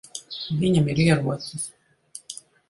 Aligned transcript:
Viņam 0.61 0.89
ir 0.93 1.01
ierocis. 1.03 1.69